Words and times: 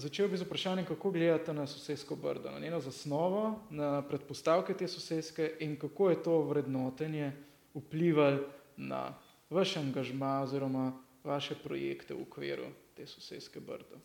začel 0.00 0.28
bi 0.28 0.36
z 0.36 0.46
vprašanjem, 0.48 0.86
kako 0.88 1.10
gledate 1.10 1.52
na 1.52 1.66
sosedsko 1.66 2.16
brdo, 2.16 2.50
na 2.50 2.58
njeno 2.58 2.80
zasnovo, 2.80 3.60
na 3.70 4.02
predpostavke 4.02 4.74
te 4.74 4.88
sosedske 4.88 5.52
in 5.60 5.76
kako 5.78 6.10
je 6.10 6.22
to 6.22 6.42
vrednotenje 6.42 7.32
vplivalo 7.74 8.38
na 8.76 9.14
vaš 9.50 9.76
angažma 9.76 10.40
oziroma 10.42 10.92
vaše 11.24 11.54
projekte 11.54 12.14
v 12.14 12.22
okviru 12.22 12.72
te 12.96 13.06
sosedske 13.06 13.60
brdo. 13.60 14.00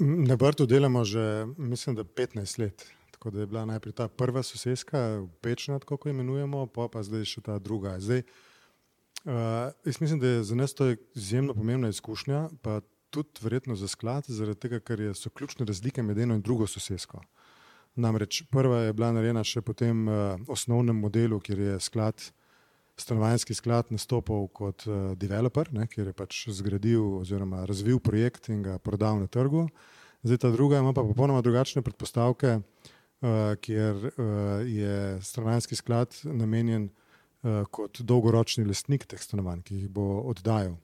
Na 0.00 0.36
Brdu 0.36 0.66
delamo 0.66 1.04
že, 1.04 1.46
mislim, 1.58 1.96
da 1.96 2.04
15 2.04 2.58
let. 2.58 2.86
Tako 3.10 3.30
da 3.30 3.40
je 3.40 3.46
bila 3.46 3.64
najprej 3.64 3.92
ta 3.92 4.08
prva 4.08 4.42
sosedska, 4.42 5.26
pečna, 5.40 5.78
kako 5.78 6.08
imenujemo, 6.08 6.66
pa 6.66 6.88
pa 6.88 7.02
zdaj 7.02 7.24
še 7.24 7.40
ta 7.44 7.58
druga. 7.58 7.98
Zdaj, 8.00 8.22
uh, 9.24 9.68
jaz 9.84 10.00
mislim, 10.00 10.20
da 10.20 10.26
je 10.26 10.44
za 10.44 10.54
nas 10.54 10.74
to 10.74 10.94
izjemno 11.14 11.54
pomembna 11.54 11.88
izkušnja, 11.88 12.48
pa 12.62 12.80
tudi 13.10 13.42
verjetno 13.42 13.76
za 13.76 13.88
sklad, 13.88 14.28
zaradi 14.28 14.60
tega, 14.66 14.80
ker 14.80 15.02
so 15.14 15.30
ključne 15.30 15.66
razlike 15.66 16.02
med 16.02 16.18
eno 16.18 16.36
in 16.38 16.42
drugo 16.42 16.66
sosedsko. 16.66 17.22
Namreč 18.00 18.42
prva 18.50 18.84
je 18.86 18.92
bila 18.94 19.10
narejena 19.12 19.42
še 19.44 19.62
po 19.66 19.74
tem 19.74 20.06
uh, 20.08 20.36
osnovnem 20.48 20.96
modelu, 20.96 21.40
kjer 21.42 21.64
je 21.66 21.80
sklad, 21.82 22.30
stanovanjski 23.00 23.56
sklad 23.56 23.90
nastopil 23.90 24.46
kot 24.54 24.86
uh, 24.86 25.12
developer, 25.18 25.72
ne, 25.74 25.88
kjer 25.90 26.12
je 26.12 26.14
pač 26.16 26.44
zgradil 26.54 27.20
oziroma 27.22 27.64
razvil 27.66 27.98
projekt 27.98 28.48
in 28.52 28.62
ga 28.62 28.78
prodal 28.78 29.18
na 29.18 29.26
trgu. 29.26 29.66
Zdaj 30.22 30.42
ta 30.44 30.50
druga 30.52 30.78
ima 30.78 30.92
pa 30.92 31.02
popolnoma 31.02 31.42
drugačne 31.42 31.82
predpostavke. 31.82 32.60
Eh, 33.20 33.56
kjer 33.60 33.96
uh, 33.96 34.12
je 34.64 35.22
stanovanjski 35.22 35.76
sklad 35.76 36.14
namenjen 36.24 36.88
uh, 37.42 37.66
kot 37.70 38.00
dolgoročni 38.00 38.64
lastnik 38.64 39.04
teh 39.04 39.20
stanovanj, 39.20 39.60
ki 39.60 39.80
jih 39.82 39.90
bo 39.92 40.22
oddajal. 40.30 40.78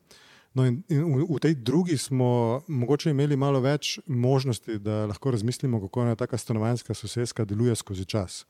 No 0.57 0.65
in, 0.65 0.81
in 0.89 1.05
v, 1.05 1.27
v 1.29 1.41
tej 1.45 1.55
drugi 1.61 1.99
smo 2.01 2.63
mogoče 2.65 3.13
imeli 3.13 3.37
malo 3.37 3.61
več 3.61 3.99
možnosti, 4.09 4.79
da 4.81 5.05
lahko 5.11 5.35
razmislimo, 5.35 5.83
kako 5.85 6.07
ena 6.07 6.17
taka 6.17 6.39
stanovanjska 6.41 6.97
sosedska 6.97 7.45
deluje 7.45 7.77
skozi 7.77 8.05
čas. 8.09 8.47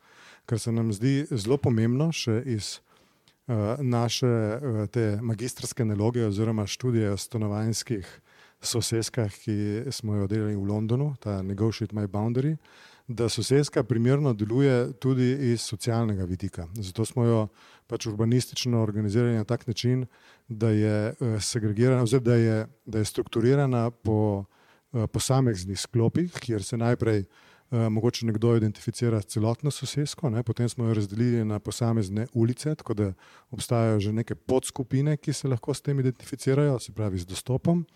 Kar 0.47 0.63
se 0.63 0.73
nam 0.73 0.93
zdi 0.95 1.27
zelo 1.31 1.59
pomembno 1.59 2.13
še 2.15 2.39
iz 2.47 2.77
uh, 2.79 3.83
naše 3.83 4.31
uh, 4.31 4.85
te 4.87 5.19
magistrske 5.19 5.85
naloge 5.85 6.23
oziroma 6.29 6.67
študije 6.67 7.11
o 7.11 7.19
stanovanjskih 7.19 8.07
sosedskah, 8.63 9.33
ki 9.43 9.91
smo 9.91 10.23
jo 10.23 10.31
delali 10.31 10.55
v 10.55 10.63
Londonu, 10.63 11.17
ta 11.21 11.43
Negotiate 11.43 11.97
My 11.97 12.07
Boundary. 12.07 12.55
Uh, 12.55 12.96
da 13.09 13.29
sosedska 13.29 13.85
primerno 13.85 14.33
deluje 14.35 14.93
tudi 14.93 15.53
iz 15.53 15.61
socialnega 15.61 16.25
vidika. 16.25 16.67
Zato 16.75 17.05
smo 17.05 17.25
jo 17.25 17.49
pač 17.87 18.07
urbanistično 18.07 18.83
organizirali 18.83 19.37
na 19.37 19.45
tak 19.45 19.67
način, 19.67 20.07
da 20.49 20.71
je 20.71 21.09
eh, 21.09 21.41
segregirana, 21.41 22.03
oziroma 22.03 22.25
da 22.25 22.35
je, 22.35 22.67
da 22.87 22.99
je 22.99 23.05
strukturirana 23.05 23.91
po 23.91 24.45
eh, 24.93 25.07
posameznih 25.07 25.81
sklopih, 25.81 26.33
kjer 26.33 26.65
se 26.65 26.77
najprej 26.77 27.19
eh, 27.19 27.89
mogoče 27.89 28.27
nekdo 28.27 28.57
identificira 28.57 29.21
s 29.23 29.27
celotno 29.27 29.71
sosedsko, 29.71 30.31
ne, 30.31 30.43
potem 30.43 30.69
smo 30.69 30.85
jo 30.87 30.95
razdelili 30.95 31.45
na 31.45 31.59
posamezne 31.59 32.27
ulice, 32.33 32.75
tako 32.75 32.95
da 32.95 33.13
obstajajo 33.51 34.01
že 34.01 34.13
neke 34.13 34.35
podskupine, 34.35 35.17
ki 35.17 35.33
se 35.33 35.49
lahko 35.49 35.75
s 35.75 35.81
tem 35.81 36.01
identificirajo, 36.01 36.79
se 36.79 36.93
pravi 36.93 37.19
z 37.19 37.27
dostopom. 37.27 37.87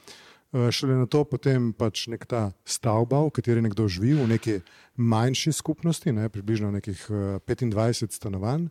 Šele 0.53 0.95
na 0.95 1.06
to 1.06 1.25
potem 1.25 1.73
pač 1.73 2.09
nek 2.11 2.27
ta 2.27 2.51
stavba, 2.65 3.23
v 3.27 3.34
kateri 3.34 3.62
nekdo 3.62 3.87
živi, 3.89 4.15
v 4.19 4.27
neki 4.34 4.55
manjši 4.98 5.53
skupnosti, 5.53 6.12
ne, 6.12 6.29
približno 6.29 6.70
nekih 6.75 7.06
25 7.47 8.05
eh, 8.05 8.11
stanovanj, 8.11 8.69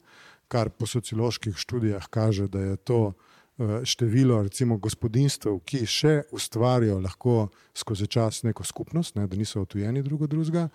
kar 0.52 0.70
po 0.70 0.88
socioloških 0.90 1.58
študijah 1.58 2.10
kaže, 2.10 2.48
da 2.48 2.60
je 2.60 2.76
to 2.78 3.02
Eh, 3.14 3.29
število 3.84 4.42
recimo, 4.44 4.78
gospodinstv, 4.78 5.58
ki 5.68 5.84
še 5.88 6.14
ustvarjajo 6.32 7.00
lahko 7.04 7.50
skozi 7.76 8.08
čas 8.08 8.44
neko 8.44 8.64
skupnost, 8.64 9.16
ne, 9.20 9.28
da 9.28 9.38
niso 9.38 9.62
otujeni 9.62 10.04
drugo 10.04 10.28
drugega, 10.28 10.70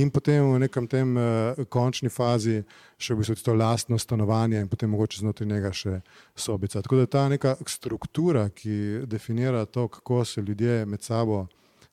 in 0.00 0.10
potem 0.10 0.46
v 0.54 0.62
nekem 0.64 0.88
tem 0.88 1.12
uh, 1.16 1.60
končni 1.68 2.08
fazi 2.08 2.62
še 2.96 3.14
v 3.14 3.20
bistvu 3.20 3.36
to 3.44 3.54
lastno 3.54 3.98
stanovanje 4.00 4.64
in 4.64 4.68
potem 4.72 4.90
mogoče 4.92 5.20
znotraj 5.20 5.48
njega 5.48 5.72
še 5.72 6.00
sobica. 6.34 6.82
Tako 6.82 7.02
da 7.02 7.06
ta 7.06 7.28
neka 7.28 7.56
struktura, 7.68 8.48
ki 8.48 9.06
definira 9.06 9.66
to, 9.66 9.88
kako 9.88 10.24
se 10.24 10.40
ljudje 10.40 10.84
med 10.86 11.04
sabo 11.04 11.46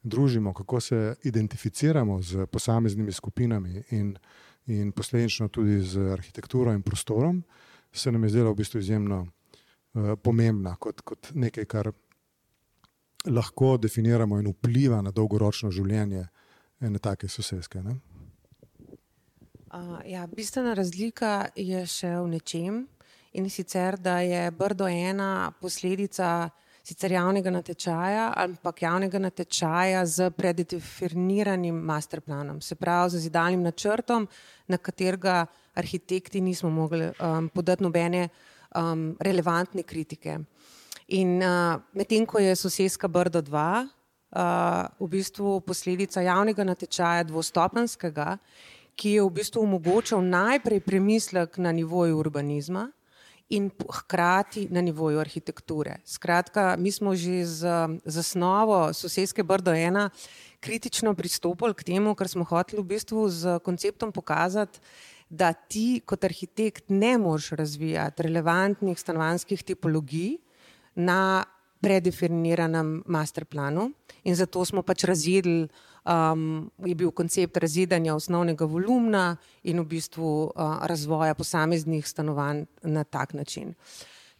družimo, 0.03 0.53
kako 0.53 0.79
se 0.79 1.15
identificiramo 1.27 2.21
z 2.21 2.47
posameznimi 2.47 3.11
skupinami 3.11 3.83
in, 3.91 4.15
in 4.67 4.91
posledično 4.91 5.47
tudi 5.51 5.81
z 5.83 6.13
arhitekturo 6.15 6.71
in 6.71 6.81
prostorom, 6.81 7.43
se 7.91 8.11
nam 8.11 8.23
je 8.23 8.29
zdelo 8.29 8.51
v 8.51 8.63
bistvu 8.63 8.79
izjemno. 8.79 9.25
Eh, 9.97 10.15
pomembna 10.21 10.75
kot, 10.77 11.01
kot 11.01 11.31
nekaj, 11.33 11.65
kar 11.65 11.89
lahko 13.33 13.77
definiramo 13.81 14.37
in 14.39 14.51
vpliva 14.51 14.99
na 15.01 15.11
dolgoročno 15.11 15.71
življenje 15.73 16.27
ene 16.85 16.99
take 17.01 17.29
sosedske. 17.31 17.81
Ne? 17.81 17.95
Uh, 19.73 19.97
ja, 20.05 20.27
bistvena 20.29 20.75
razlika 20.77 21.49
je 21.57 21.81
še 21.89 22.11
v 22.13 22.27
nečem 22.35 22.83
in 23.37 23.49
sicer, 23.49 23.97
da 23.97 24.19
je 24.21 24.51
Brdo 24.55 24.87
ena 24.87 25.49
posledica 25.61 26.49
sicer 26.87 27.15
javnega 27.17 27.51
natečaja, 27.51 28.29
ampak 28.37 28.83
javnega 28.85 29.19
natečaja 29.19 30.05
z 30.07 30.29
predefiniranim 30.37 31.81
masterplanom, 31.89 32.61
se 32.61 32.77
pravi 32.79 33.15
z 33.15 33.23
zidalnim 33.25 33.65
načrtom, 33.65 34.29
na 34.69 34.77
katerega 34.77 35.41
arhitekti 35.77 36.39
nismo 36.41 36.69
mogli 36.71 37.09
um, 37.09 37.49
podati 37.49 37.83
nobene 37.83 38.23
uh, 38.29 38.56
um, 38.77 39.15
relevantne 39.19 39.83
kritike. 39.83 40.39
In 41.07 41.39
uh, 41.41 41.79
medtem 41.95 42.25
ko 42.25 42.39
je 42.39 42.55
sosedska 42.55 43.07
Brdo 43.07 43.41
2 43.41 43.47
uh, 43.49 44.87
v 44.99 45.07
bistvu 45.07 45.61
posledica 45.63 46.21
javnega 46.21 46.67
natečaja 46.67 47.23
dvostopenskega, 47.23 48.37
ki 48.97 49.17
je 49.17 49.23
v 49.23 49.33
bistvu 49.33 49.63
omogočal 49.63 50.21
najprej 50.25 50.81
premislek 50.81 51.57
na 51.57 51.71
nivoju 51.71 52.17
urbanizma 52.17 52.89
in 53.49 53.69
hkrati 53.71 54.67
na 54.71 54.81
nivoju 54.81 55.19
arhitekture. 55.19 56.01
Skratka, 56.03 56.75
mi 56.75 56.91
smo 56.91 57.15
že 57.15 57.45
z 57.45 57.61
zasnovo 58.03 58.93
sosedske 58.93 59.43
Brdo 59.43 59.71
1 59.71 60.09
kritično 60.59 61.13
pristopili 61.13 61.73
k 61.73 61.83
temu, 61.83 62.15
kar 62.15 62.27
smo 62.27 62.43
hoteli 62.43 62.81
v 62.81 62.85
bistvu 62.85 63.29
z 63.29 63.59
konceptom 63.63 64.11
pokazati, 64.11 64.79
da 65.29 65.53
ti 65.53 66.01
kot 66.05 66.23
arhitekt 66.23 66.89
ne 66.89 67.17
moreš 67.17 67.49
razvijati 67.59 68.23
relevantnih 68.23 68.99
stanovanjskih 68.99 69.63
tipologij 69.63 70.37
na 70.95 71.43
predefiniranem 71.81 73.03
masterplanu. 73.05 73.91
In 74.23 74.35
zato 74.35 74.65
smo 74.65 74.81
pač 74.81 75.03
razjedli, 75.03 75.67
um, 76.07 76.71
je 76.85 76.95
bil 76.95 77.11
koncept 77.11 77.57
razjedanja 77.57 78.15
osnovnega 78.15 78.65
volumna 78.65 79.37
in 79.63 79.79
v 79.79 79.85
bistvu 79.85 80.29
uh, 80.43 80.77
razvoja 80.87 81.35
posameznih 81.35 82.07
stanovanj 82.07 82.65
na 82.83 83.03
tak 83.03 83.33
način. 83.33 83.75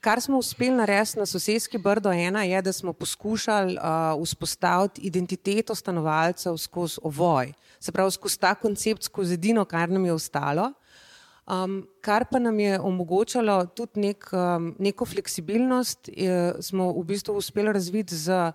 Kar 0.08 0.22
smo 0.22 0.38
uspeli 0.38 0.72
narediti 0.72 1.20
na 1.20 1.26
sosedski 1.26 1.78
Brdo 1.78 2.12
ena, 2.12 2.44
je, 2.44 2.62
da 2.62 2.72
smo 2.74 2.94
poskušali 2.94 3.76
uh, 3.76 4.24
vzpostaviti 4.24 5.02
identiteto 5.02 5.76
stanovalcev 5.76 6.58
skozi 6.58 7.00
ovoj, 7.04 7.52
se 7.80 7.92
pravi 7.92 8.12
skozi 8.12 8.40
ta 8.40 8.54
koncept, 8.56 9.04
skozi 9.04 9.34
edino, 9.34 9.66
kar 9.66 9.90
nam 9.90 10.06
je 10.06 10.14
ostalo. 10.14 10.72
Um, 11.48 11.88
kar 12.02 12.26
pa 12.32 12.40
nam 12.40 12.60
je 12.60 12.80
omogočalo 12.80 13.66
tudi 13.66 14.00
nek, 14.00 14.30
um, 14.32 14.76
neko 14.80 15.06
fleksibilnost, 15.06 16.10
je, 16.14 16.54
smo 16.62 16.94
v 16.94 17.04
bistvu 17.04 17.36
uspeli 17.36 17.74
razviti 17.74 18.16
z, 18.16 18.52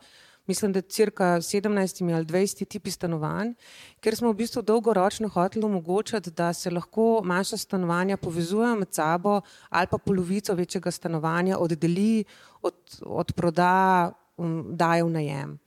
mislim, 0.46 0.72
da 0.72 0.80
cirka 0.80 1.24
17 1.24 2.14
ali 2.14 2.24
20 2.24 2.68
tipi 2.68 2.90
stanovanj, 2.90 3.54
ker 4.00 4.16
smo 4.16 4.32
v 4.32 4.40
bistvu 4.42 4.62
dolgoročno 4.62 5.28
hoteli 5.28 5.64
omogočati, 5.64 6.30
da 6.30 6.52
se 6.52 6.70
lahko 6.70 7.22
manjša 7.24 7.56
stanovanja 7.56 8.16
povezujejo 8.16 8.76
med 8.76 8.94
sabo 8.94 9.40
ali 9.68 9.86
pa 9.90 9.98
polovico 9.98 10.54
večjega 10.54 10.90
stanovanja 10.90 11.58
oddeli, 11.58 12.24
od, 12.62 12.74
od 13.02 13.32
proda, 13.32 14.12
um, 14.36 14.64
daje 14.76 15.04
v 15.04 15.10
najem. 15.10 15.58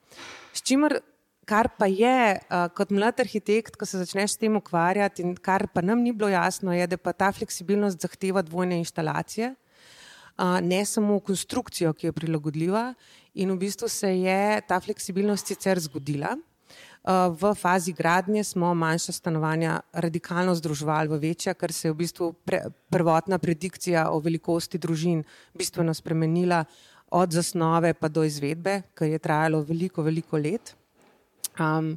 S 0.54 0.62
čimer 0.62 1.00
Kar 1.46 1.70
pa 1.78 1.86
je, 1.86 2.40
uh, 2.42 2.66
kot 2.74 2.90
mlad 2.90 3.20
arhitekt, 3.22 3.76
ko 3.78 3.86
se 3.86 4.00
začneš 4.02 4.34
s 4.34 4.42
tem 4.42 4.56
ukvarjati, 4.58 5.22
in 5.22 5.36
kar 5.38 5.68
pa 5.70 5.84
nam 5.86 6.02
ni 6.02 6.10
bilo 6.10 6.32
jasno, 6.34 6.74
je, 6.74 6.88
da 6.90 6.98
pa 6.98 7.14
ta 7.14 7.30
fleksibilnost 7.32 8.02
zahteva 8.02 8.42
dvojne 8.42 8.80
instalacije, 8.82 9.52
ne 10.62 10.86
samo 10.86 11.20
konstrukcijo, 11.20 11.94
ki 11.94 12.08
je 12.08 12.14
prilagodljiva. 12.14 12.94
In 13.34 13.52
v 13.52 13.58
bistvu 13.58 13.88
se 13.88 14.10
je 14.20 14.62
ta 14.68 14.80
fleksibilnost 14.80 15.48
sicer 15.48 15.80
zgodila. 15.80 16.36
V 17.06 17.54
fazi 17.54 17.94
gradnje 17.94 18.44
smo 18.44 18.74
manjša 18.74 19.12
stanovanja 19.12 19.80
radikalno 19.94 20.56
združevali 20.56 21.10
v 21.10 21.20
večja, 21.22 21.54
ker 21.54 21.72
se 21.72 21.88
je 21.88 21.92
v 21.92 22.00
bistvu 22.00 22.32
pre, 22.34 22.64
prvotna 22.90 23.38
predikcija 23.38 24.10
o 24.10 24.20
velikosti 24.20 24.82
družin 24.82 25.22
bistveno 25.54 25.94
spremenila 25.94 26.64
od 27.12 27.32
zasnove 27.32 27.94
pa 27.94 28.10
do 28.10 28.24
izvedbe, 28.24 28.82
kar 28.94 29.08
je 29.08 29.20
trajalo 29.20 29.62
veliko, 29.62 30.02
veliko 30.02 30.38
let. 30.38 30.74
Um, 31.60 31.94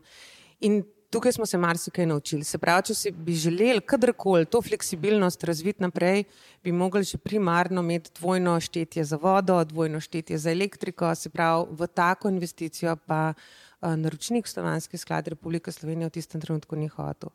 in 0.61 0.83
tukaj 1.11 1.33
smo 1.33 1.47
se 1.47 1.59
marsikaj 1.59 2.07
naučili. 2.07 2.45
Se 2.45 2.59
pravi, 2.59 2.83
če 2.91 2.95
si 2.95 3.11
bi 3.11 3.35
želeli 3.35 3.81
kadarkoli 3.81 4.47
to 4.47 4.63
fleksibilnost 4.63 5.45
razviti 5.45 5.83
naprej, 5.83 6.25
bi 6.65 6.73
mogli 6.73 7.05
že 7.05 7.19
primarno 7.19 7.81
imeti 7.81 8.11
dvojno 8.21 8.61
štetje 8.61 9.05
za 9.05 9.17
vodo, 9.17 9.65
dvojno 9.65 10.01
štetje 10.01 10.39
za 10.39 10.51
elektriko, 10.51 11.15
se 11.15 11.31
pravi, 11.31 11.67
v 11.71 11.87
tako 11.87 12.29
investicijo 12.29 12.97
pa 13.07 13.33
uh, 13.33 13.95
naročnik 13.97 14.47
Slovanski 14.49 14.97
sklad 14.99 15.29
Republike 15.29 15.73
Slovenije 15.73 16.09
v 16.09 16.11
tistem 16.11 16.41
trenutku 16.41 16.77
ni 16.77 16.89
hotel. 16.89 17.31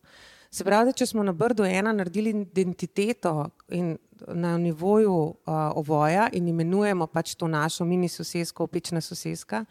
Se 0.52 0.64
pravi, 0.64 0.86
da 0.86 0.94
če 0.94 1.06
smo 1.10 1.24
na 1.24 1.34
Brdu 1.34 1.66
ena 1.66 1.92
naredili 1.94 2.30
identiteto 2.30 3.50
in 3.70 3.98
na 4.28 4.58
nivoju 4.58 5.14
uh, 5.14 5.36
ovoja 5.76 6.28
in 6.34 6.48
imenujemo 6.48 7.08
pač 7.08 7.34
to 7.36 7.48
našo 7.48 7.86
mini 7.86 8.10
sosesko, 8.10 8.64
opečna 8.64 9.02
soseska, 9.02 9.66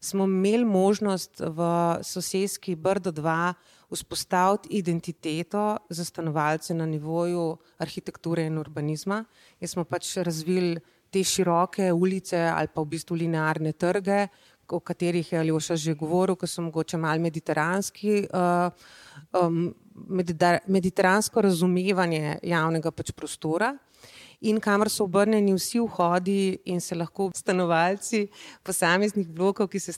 smo 0.00 0.24
imeli 0.24 0.64
možnost 0.64 1.40
v 1.40 1.60
sosedski 2.02 2.74
Brdo 2.74 3.12
2 3.12 3.54
vzpostaviti 3.90 4.68
identiteto 4.68 5.76
za 5.88 6.04
stanovalce 6.04 6.74
na 6.74 6.86
nivoju 6.86 7.56
arhitekture 7.78 8.46
in 8.46 8.58
urbanizma. 8.58 9.24
In 9.60 9.68
smo 9.68 9.84
pač 9.84 10.16
razvili 10.16 10.80
te 11.10 11.24
široke 11.24 11.92
ulice 11.92 12.38
ali 12.38 12.68
pa 12.74 12.80
v 12.80 12.86
bistvu 12.86 13.16
linearne 13.16 13.72
trge, 13.72 14.28
o 14.70 14.80
katerih 14.80 15.32
je 15.32 15.38
Aljoša 15.38 15.76
že 15.76 15.94
govoril, 15.94 16.36
ki 16.36 16.46
so 16.46 16.62
mogoče 16.62 16.96
malo 16.96 17.20
mediteranski. 17.20 18.28
Uh, 18.30 18.70
um, 19.42 19.74
mediteransko 20.66 21.42
razumevanje 21.42 22.38
javnega 22.42 22.90
pač 22.90 23.10
prostora 23.12 23.74
in 24.40 24.60
kamor 24.60 24.88
so 24.88 25.04
obrnjeni 25.04 25.52
vsi 25.54 25.80
vhodi 25.80 26.58
in 26.64 26.80
se 26.80 26.94
lahko 26.94 27.30
stanovalci 27.36 28.26
posameznih 28.64 29.28
blokov, 29.28 29.68
ki 29.68 29.80
se 29.80 29.92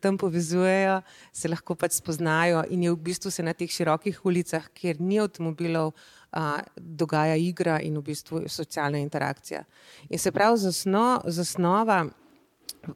tam 0.00 0.18
povezujejo, 0.18 1.00
se 1.32 1.48
lahko 1.48 1.74
pač 1.74 1.98
spoznajo 2.00 2.64
in 2.70 2.82
je 2.86 2.92
v 2.92 3.00
bistvu 3.10 3.30
se 3.30 3.42
na 3.42 3.52
teh 3.52 3.70
širokih 3.70 4.24
ulicah, 4.24 4.70
kjer 4.74 5.00
ni 5.00 5.20
avtomobilov, 5.20 5.92
a, 6.32 6.60
dogaja 6.76 7.36
igra 7.36 7.78
in 7.84 7.98
v 7.98 8.06
bistvu 8.10 8.44
socialna 8.48 8.98
interakcija. 8.98 9.64
In 10.08 10.18
se 10.18 10.32
pravi, 10.32 10.58
zasno, 10.64 11.20
zasnova 11.24 12.04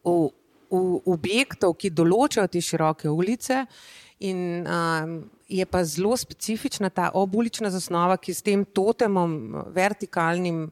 v, 0.05 0.17
v 0.73 0.83
objektov, 1.13 1.77
ki 1.77 1.93
določajo 1.93 2.49
te 2.49 2.65
široke 2.65 3.13
ulice 3.13 3.67
in 4.25 4.65
um, 4.65 5.17
je 5.53 5.67
pa 5.67 5.85
zelo 5.85 6.17
specifična 6.17 6.91
ta 6.91 7.11
obulična 7.15 7.71
zasnova, 7.71 8.17
ki 8.17 8.35
s 8.35 8.43
tem 8.43 8.65
totemom, 8.65 9.35
vertikalnim, 9.75 10.65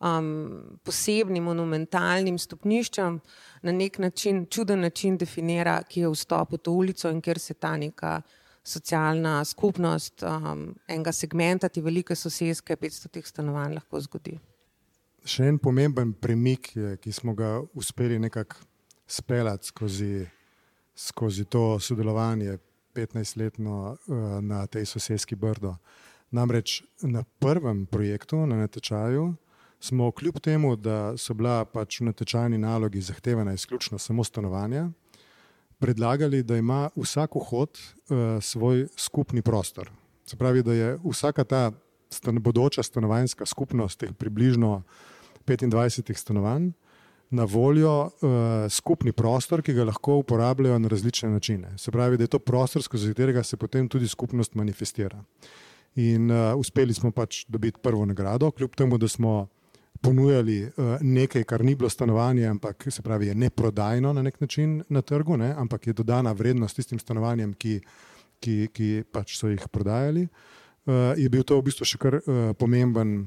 um, 0.00 0.78
posebnim, 0.86 1.44
monumentalnim 1.44 2.38
stopniščem 2.38 3.20
na 3.62 3.72
nek 3.72 3.98
način, 3.98 4.44
čuden 4.46 4.84
način 4.86 5.18
definira, 5.18 5.80
ki 5.82 6.06
je 6.06 6.12
vstop 6.12 6.52
v 6.52 6.60
to 6.62 6.72
ulico 6.72 7.10
in 7.10 7.22
kjer 7.22 7.38
se 7.38 7.54
ta 7.54 7.76
neka 7.76 8.20
socialna 8.68 9.40
skupnost 9.44 10.22
um, 10.22 10.68
enega 10.88 11.12
segmenta, 11.12 11.68
te 11.68 11.82
velike 11.82 12.14
sosedske, 12.14 12.76
500 12.76 13.12
teh 13.12 13.26
stanovanj 13.26 13.78
lahko 13.78 14.00
zgodi. 14.04 14.36
Še 15.28 15.48
en 15.50 15.58
pomemben 15.58 16.12
premik, 16.14 16.74
je, 16.76 16.96
ki 17.02 17.12
smo 17.12 17.34
ga 17.36 17.58
uspeli 17.74 18.18
nekako 18.22 18.60
speljati 19.08 19.72
skozi, 19.72 20.26
skozi 20.94 21.44
to 21.48 21.78
sodelovanje 21.80 22.58
15-letno 22.94 23.96
eh, 23.96 24.12
na 24.42 24.66
tej 24.66 24.86
sosedski 24.86 25.36
Brdo. 25.36 25.76
Namreč 26.30 26.82
na 27.02 27.24
prvem 27.38 27.86
projektu, 27.86 28.46
na 28.46 28.56
natečaju, 28.56 29.34
smo 29.80 30.10
kljub 30.12 30.40
temu, 30.40 30.76
da 30.76 31.16
so 31.16 31.34
bila 31.34 31.64
pač 31.64 32.00
v 32.00 32.10
natečajni 32.10 32.58
nalogi 32.58 33.00
zahtevana 33.00 33.52
izključno 33.52 33.98
samo 33.98 34.24
stanovanja, 34.24 34.90
predlagali, 35.78 36.42
da 36.42 36.56
ima 36.56 36.90
vsak 36.96 37.34
vhod 37.34 37.78
uh, 37.78 38.42
svoj 38.42 38.88
skupni 38.96 39.42
prostor. 39.42 39.90
Se 40.26 40.36
pravi, 40.36 40.62
da 40.62 40.72
je 40.72 40.98
vsaka 41.04 41.44
ta 41.44 41.72
stan 42.10 42.42
bodoča 42.42 42.82
stanovanjska 42.82 43.46
skupnost, 43.46 43.98
teh 43.98 44.12
približno 44.12 44.82
25 45.46 46.12
stanovanj, 46.16 46.72
na 47.30 47.44
voljo 47.44 48.02
uh, 48.02 48.10
skupni 48.70 49.12
prostor, 49.12 49.62
ki 49.62 49.74
ga 49.76 49.84
lahko 49.84 50.16
uporabljajo 50.22 50.78
na 50.78 50.88
različne 50.88 51.30
načine. 51.30 51.74
Se 51.78 51.90
pravi, 51.90 52.16
da 52.16 52.24
je 52.24 52.32
to 52.32 52.38
prostor, 52.38 52.82
skozi 52.82 53.12
katerega 53.12 53.42
se 53.42 53.56
potem 53.56 53.88
tudi 53.88 54.08
skupnost 54.08 54.54
manifestira. 54.54 55.20
In 55.96 56.30
uh, 56.30 56.56
uspeli 56.56 56.94
smo 56.94 57.10
pač 57.10 57.44
dobiti 57.48 57.80
prvo 57.82 58.06
nagrado, 58.06 58.50
kljub 58.50 58.74
temu, 58.76 58.98
da 58.98 59.08
smo 59.08 59.48
ponujali 60.00 60.62
uh, 60.64 60.96
nekaj, 61.00 61.44
kar 61.44 61.64
ni 61.64 61.74
bilo 61.74 61.90
stanovanje, 61.90 62.46
ampak 62.46 62.86
se 62.90 63.02
pravi, 63.02 63.26
je 63.26 63.34
neprodajno 63.34 64.12
na 64.12 64.22
nek 64.22 64.40
način 64.40 64.82
na 64.88 65.02
trgu, 65.02 65.36
ne? 65.36 65.54
ampak 65.56 65.86
je 65.86 65.92
dodana 65.92 66.32
vrednost 66.32 66.76
tistim 66.76 66.98
stanovanjem, 66.98 67.52
ki, 67.52 67.80
ki, 68.40 68.68
ki 68.72 69.02
pač 69.12 69.36
so 69.36 69.50
jih 69.50 69.68
prodajali. 69.72 70.28
Uh, 70.86 71.12
je 71.16 71.28
bil 71.28 71.42
to 71.42 71.58
v 71.58 71.68
bistvu 71.68 71.84
še 71.84 71.98
kar 72.00 72.22
uh, 72.22 72.54
pomemben 72.56 73.26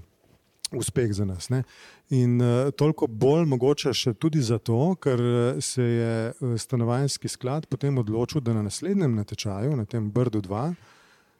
uspeh 0.71 1.13
za 1.13 1.25
nas. 1.25 1.49
Ne? 1.49 1.63
In 2.09 2.41
uh, 2.41 2.71
toliko 2.75 3.07
bolj 3.07 3.45
mogoče 3.45 3.93
še 3.93 4.13
tudi 4.13 4.41
zato, 4.43 4.95
ker 4.99 5.21
eh, 5.21 5.61
se 5.61 5.83
je 5.83 6.15
eh, 6.31 6.57
stanovanjski 6.57 7.27
sklad 7.31 7.67
potem 7.71 7.97
odločil, 7.97 8.41
da 8.41 8.53
na 8.53 8.63
naslednjem 8.65 9.15
natečaju, 9.15 9.75
na 9.75 9.85
tem 9.85 10.09
Brdu 10.11 10.41
2, 10.41 10.65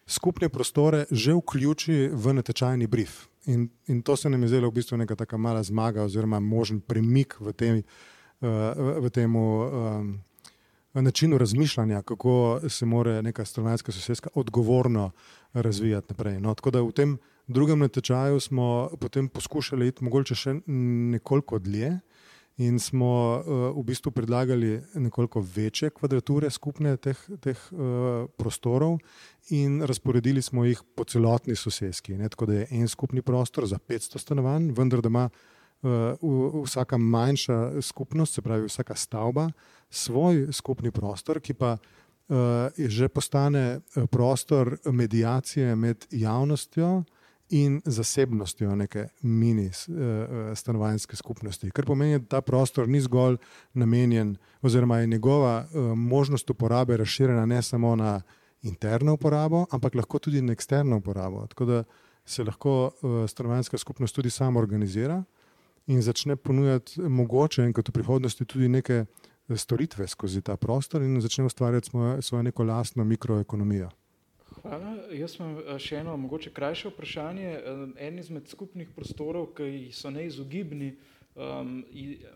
skupne 0.08 0.50
prostore 0.50 1.06
že 1.12 1.36
vključi 1.36 2.10
v 2.14 2.34
natečajni 2.40 2.88
brief. 2.88 3.28
In, 3.50 3.70
in 3.88 4.02
to 4.06 4.16
se 4.16 4.30
nam 4.30 4.44
je 4.44 4.52
zdelo 4.54 4.70
v 4.70 4.80
bistvu 4.80 4.98
neka 5.02 5.16
taka 5.16 5.38
mala 5.38 5.64
zmaga 5.64 6.04
oziroma 6.06 6.40
možen 6.40 6.80
premik 6.80 7.40
v 7.40 7.54
tem, 7.58 7.82
uh, 8.42 9.00
v 9.02 9.10
tem 9.10 9.36
um, 9.36 10.12
načinu 10.94 11.38
razmišljanja, 11.42 12.02
kako 12.02 12.62
se 12.70 12.86
mora 12.86 13.22
neka 13.22 13.46
stanovanjska 13.46 13.92
sosedska 13.92 14.30
odgovorno 14.36 15.12
razvijati 15.54 16.14
naprej. 16.14 16.40
No, 16.40 16.54
tako 16.54 16.72
da 16.72 16.82
v 16.82 16.92
tem 16.92 17.18
drugem 17.48 17.80
natečaju 17.80 18.40
smo 18.40 18.90
potem 19.00 19.30
poskušali 19.30 19.88
iti 19.88 20.04
mogoče 20.04 20.36
še 20.36 20.56
nekoliko 20.68 21.60
dlje 21.60 22.00
in 22.58 22.80
smo 22.80 23.40
uh, 23.40 23.78
v 23.78 23.84
bistvu 23.84 24.12
predlagali 24.12 24.82
nekoliko 24.94 25.44
večje 25.56 25.90
kvadrature 25.90 26.50
skupne 26.50 26.98
teh, 26.98 27.18
teh 27.42 27.58
uh, 27.72 28.28
prostorov 28.38 29.00
in 29.50 29.82
razporedili 29.82 30.42
smo 30.42 30.66
jih 30.66 30.82
po 30.96 31.04
celotni 31.04 31.56
sosedski. 31.56 32.18
Ne? 32.18 32.30
Tako 32.30 32.46
da 32.46 32.60
je 32.60 32.68
en 32.72 32.88
skupni 32.88 33.22
prostor 33.22 33.68
za 33.68 33.78
500 33.78 34.20
stanovanj, 34.20 34.72
vendar 34.78 35.02
da 35.02 35.10
ima 35.10 35.30
uh, 35.30 36.64
vsaka 36.64 36.98
manjša 36.98 37.82
skupnost, 37.82 38.34
se 38.34 38.42
pravi 38.42 38.68
vsaka 38.68 38.96
stavba, 38.96 39.50
svoj 39.90 40.48
skupni 40.52 40.92
prostor, 40.92 41.40
ki 41.40 41.54
pa 41.54 41.78
uh, 41.78 42.38
že 42.78 43.10
postane 43.10 43.82
prostor 44.12 44.78
medijacije 44.86 45.76
med 45.76 46.06
javnostjo, 46.12 47.04
in 47.52 47.82
zasebnostjo 47.86 48.76
neke 48.76 49.08
mini 49.22 49.68
uh, 49.68 50.54
stanovanjske 50.56 51.16
skupnosti. 51.16 51.72
Kar 51.72 51.86
pomeni, 51.86 52.20
da 52.20 52.26
ta 52.26 52.42
prostor 52.42 52.88
ni 52.88 53.02
zgolj 53.02 53.38
namenjen, 53.74 54.36
oziroma 54.62 55.00
je 55.00 55.08
njegova 55.08 55.66
uh, 55.66 55.98
možnost 55.98 56.50
uporabe 56.50 56.98
razširjena 56.98 57.46
ne 57.46 57.62
samo 57.62 57.96
na 57.96 58.22
interno 58.62 59.14
uporabo, 59.14 59.66
ampak 59.72 59.96
lahko 59.96 60.20
tudi 60.20 60.42
na 60.42 60.54
eksterno 60.54 60.98
uporabo. 60.98 61.48
Tako 61.48 61.66
da 61.66 61.84
se 62.26 62.44
lahko 62.44 62.92
stanovanjska 63.28 63.78
skupnost 63.78 64.16
tudi 64.16 64.30
sama 64.30 64.60
organizira 64.60 65.24
in 65.88 66.02
začne 66.02 66.36
ponujati 66.36 67.02
mogoče 67.02 67.64
enkrat 67.64 67.90
v 67.90 67.92
prihodnosti 67.92 68.46
tudi 68.46 68.68
neke 68.70 69.06
storitve 69.56 70.08
skozi 70.08 70.42
ta 70.42 70.58
prostor 70.58 71.02
in 71.02 71.22
začne 71.22 71.46
ustvarjati 71.46 71.90
svojo, 71.90 72.22
svojo 72.22 72.44
neko 72.44 72.64
lastno 72.64 73.04
mikroekonomijo. 73.04 73.90
Hvala. 74.62 74.98
Jaz 75.10 75.40
imam 75.40 75.56
eh, 75.58 75.78
še 75.82 76.04
eno 76.04 76.14
mogoče 76.22 76.52
krajše 76.54 76.92
vprašanje. 76.92 77.50
Eh, 77.50 77.80
en 78.08 78.20
izmed 78.22 78.50
skupnih 78.50 78.92
prostorov, 78.94 79.56
ki 79.58 79.90
so 79.96 80.12
neizogibni, 80.14 80.92
um, 81.34 81.80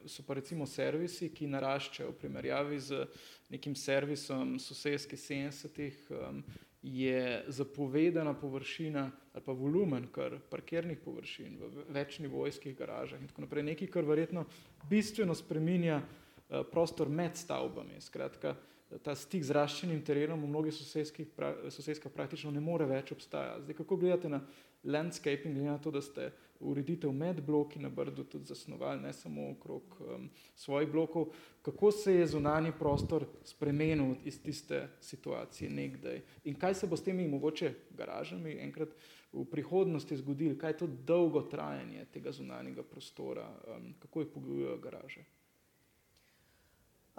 so 0.09 0.25
pa 0.25 0.39
recimo 0.39 0.65
servisi, 0.65 1.29
ki 1.29 1.51
naraščajo 1.53 2.09
v 2.09 2.17
primerjavi 2.23 2.79
z 2.81 3.05
nekim 3.53 3.75
servisom 3.77 4.57
sosedskih 4.57 5.21
70-ih, 5.21 6.01
um, 6.17 6.41
je 6.85 7.43
zapovedana 7.49 8.35
površina 8.37 9.07
ali 9.33 9.43
pa 9.45 9.53
volumen 9.57 10.05
kar 10.13 10.35
parkirnih 10.49 10.99
površin 11.01 11.55
v 11.57 11.85
večnivojskih 11.93 12.75
garažah 12.77 13.21
in 13.21 13.29
tako 13.29 13.45
naprej. 13.45 13.69
Nekaj, 13.69 13.89
kar 13.93 14.05
verjetno 14.05 14.45
bistveno 14.89 15.35
spreminja 15.37 16.01
uh, 16.01 16.63
prostor 16.71 17.09
med 17.09 17.37
stavbami. 17.37 18.01
Skratka, 18.01 18.55
ta 19.03 19.15
stik 19.15 19.43
z 19.43 19.55
raščenim 19.55 20.01
terenom 20.05 20.43
v 20.43 20.49
mnogih 20.49 20.73
sosedskih 20.73 22.11
praktično 22.13 22.51
ne 22.51 22.61
more 22.63 22.85
več 22.85 23.11
obstajati. 23.11 23.63
Zdaj, 23.63 23.77
kako 23.81 23.97
gledate 23.97 24.29
na 24.29 24.41
landscaping, 24.83 25.55
glede 25.55 25.69
na 25.69 25.77
to, 25.81 25.91
da 25.91 26.01
ste 26.01 26.31
ureditev 26.59 27.11
med 27.11 27.41
bloki 27.45 27.79
na 27.79 27.89
Brdu 27.89 28.23
tudi 28.23 28.45
zasnovali, 28.45 29.01
ne 29.01 29.13
samo 29.13 29.49
okrog 29.51 29.97
um, 29.99 30.29
svojih 30.55 30.91
blokov, 30.91 31.25
kako 31.61 31.91
se 31.91 32.15
je 32.15 32.27
zunani 32.27 32.71
prostor 32.79 33.25
spremenil 33.43 34.15
iz 34.23 34.41
tiste 34.41 34.87
situacije 35.01 35.69
nekdaj 35.69 36.21
in 36.43 36.55
kaj 36.55 36.73
se 36.73 36.87
bo 36.87 36.97
s 36.97 37.03
temi 37.03 37.27
mogoče 37.27 37.73
garažami 37.97 38.57
enkrat 38.61 38.95
v 39.33 39.45
prihodnosti 39.51 40.17
zgodilo, 40.17 40.55
kaj 40.57 40.69
je 40.69 40.77
to 40.77 40.87
dolgo 40.87 41.41
trajanje 41.41 42.05
tega 42.13 42.31
zunanjega 42.31 42.83
prostora, 42.83 43.49
um, 43.67 43.93
kako 43.99 44.19
je 44.19 44.31
pogojujejo 44.31 44.77
garaže? 44.77 45.25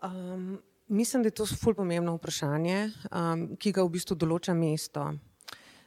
Um, 0.02 0.58
mislim, 0.88 1.22
da 1.22 1.26
je 1.26 1.30
to 1.30 1.44
zelo 1.44 1.74
pomembno 1.74 2.14
vprašanje, 2.14 2.90
um, 3.10 3.56
ki 3.56 3.72
ga 3.72 3.82
v 3.82 3.92
bistvu 3.96 4.16
določa 4.16 4.54
mesto. 4.54 5.12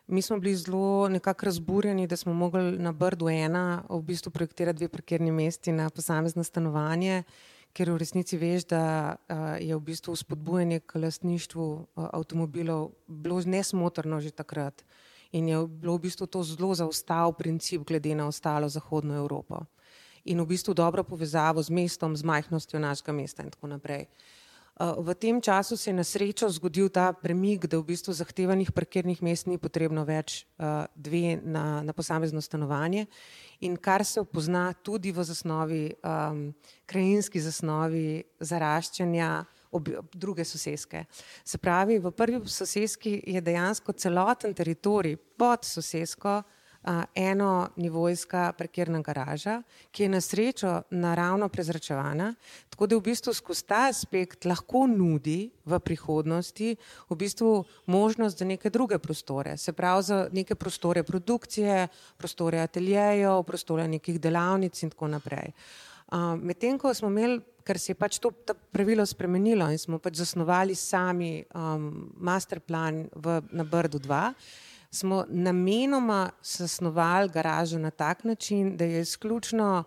Mi 0.08 0.22
smo 0.22 0.40
bili 0.40 0.56
zelo 0.56 1.10
nekako 1.10 1.46
razburjeni, 1.46 2.08
da 2.08 2.18
smo 2.18 2.34
mogli 2.34 2.80
na 2.82 2.92
Brdu 2.92 3.30
ena 3.30 3.84
v 3.90 4.02
bistvu 4.02 4.32
projektirati 4.32 4.78
dve 4.78 4.90
parkirni 4.90 5.32
mesti 5.32 5.72
na 5.72 5.90
posamezno 5.90 6.44
stanovanje, 6.44 7.24
ker 7.74 7.92
v 7.92 8.00
resnici 8.02 8.38
veš, 8.38 8.66
da 8.72 8.84
uh, 9.16 9.56
je 9.62 9.76
v 9.76 9.82
bistvu 9.92 10.16
spodbujanje 10.16 10.80
k 10.80 11.04
lastništvu 11.04 11.68
uh, 11.70 12.10
avtomobilov 12.14 12.90
bilo 13.08 13.42
nesmotrno 13.46 14.22
že 14.22 14.32
takrat 14.32 14.82
in 15.32 15.48
je 15.48 15.68
bilo 15.68 15.98
v 15.98 16.10
bistvu 16.10 16.26
to 16.26 16.42
zelo 16.44 16.74
zaostal 16.74 17.34
princip 17.38 17.86
glede 17.86 18.16
na 18.16 18.28
ostalo 18.28 18.70
Zahodno 18.70 19.14
Evropo 19.14 19.62
in 20.26 20.42
v 20.42 20.46
bistvu 20.46 20.74
dobro 20.74 21.04
povezavo 21.04 21.62
z 21.64 21.70
mestom, 21.70 22.16
z 22.16 22.24
majhnostjo 22.24 22.80
našega 22.80 23.12
mesta 23.14 23.44
in 23.44 23.52
tako 23.54 23.68
naprej. 23.68 24.02
Eh, 24.02 24.39
v 24.80 25.16
tem 25.16 25.42
času 25.42 25.78
se 25.78 25.90
je 25.90 25.94
na 25.94 26.04
srečo 26.04 26.48
zgodil 26.50 26.88
ta 26.90 27.12
premik, 27.14 27.68
da 27.68 27.78
v 27.78 27.92
bistvu 27.92 28.14
zahtevanih 28.16 28.72
parkirnih 28.72 29.20
mest 29.22 29.48
ni 29.48 29.60
potrebno 29.60 30.06
več 30.08 30.48
eh, 30.56 30.88
dve 30.96 31.36
na, 31.44 31.84
na 31.84 31.94
posamezno 31.94 32.40
stanovanje 32.42 33.06
in 33.60 33.76
kar 33.76 34.06
se 34.06 34.24
opozna 34.24 34.72
tudi 34.74 35.12
v 35.12 35.24
zasnovi, 35.24 35.84
um, 36.00 36.54
krajinski 36.88 37.42
zasnovi 37.44 38.24
zaraščanja 38.40 39.28
ob, 39.76 39.90
ob 40.00 40.16
druge 40.16 40.46
soseske. 40.48 41.04
Se 41.44 41.60
pravi, 41.60 42.00
v 42.00 42.12
prvi 42.16 42.40
soseski 42.48 43.18
je 43.28 43.42
dejansko 43.42 43.92
celoten 44.00 44.56
teritorij 44.56 45.18
pod 45.36 45.68
sosesko 45.68 46.40
eno 47.16 47.70
nivojska 47.76 48.54
parkirna 48.58 49.02
garaža, 49.02 49.62
ki 49.92 50.04
je 50.04 50.10
na 50.10 50.22
srečo 50.22 50.82
naravno 50.90 51.50
prezračevana, 51.50 52.34
tako 52.70 52.88
da 52.88 52.96
v 52.96 53.02
bistvu 53.02 53.34
skozi 53.34 53.66
ta 53.68 53.88
aspekt 53.90 54.46
lahko 54.46 54.88
nudi 54.88 55.52
v 55.66 55.80
prihodnosti 55.80 56.76
v 57.10 57.16
bistvu 57.16 57.66
možnost 57.86 58.40
za 58.40 58.46
neke 58.46 58.70
druge 58.70 59.00
prostore, 59.00 59.58
se 59.58 59.74
pravi 59.74 60.04
za 60.04 60.30
neke 60.32 60.56
prostore 60.56 61.04
produkcije, 61.04 61.88
prostore 62.18 62.60
ateljejev, 62.60 63.44
prostore 63.44 63.88
nekih 63.88 64.20
delavnic 64.20 64.84
in 64.84 64.90
tako 64.90 65.08
naprej. 65.08 65.52
Medtem 66.42 66.80
ko 66.80 66.94
smo 66.94 67.08
imeli, 67.08 67.42
ker 67.64 67.78
se 67.78 67.92
je 67.92 67.96
pač 67.96 68.18
to 68.18 68.32
pravilo 68.72 69.06
spremenilo 69.06 69.68
in 69.70 69.78
smo 69.78 70.00
pač 70.02 70.16
zasnovali 70.18 70.76
sami 70.76 71.44
um, 71.54 72.10
masterplan 72.18 73.04
v, 73.14 73.42
na 73.52 73.64
Brdu 73.64 74.00
2, 74.00 74.34
smo 74.92 75.26
namenoma 75.30 76.30
zasnovali 76.44 77.30
garažo 77.30 77.80
na 77.80 77.92
tak 77.92 78.24
način, 78.24 78.78
da 78.78 78.86
je 78.86 79.02
izključno 79.02 79.84